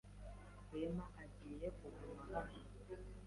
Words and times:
Rwema 0.61 1.05
agiye 1.23 1.67
kuguma 1.77 2.21
hano. 2.31 2.57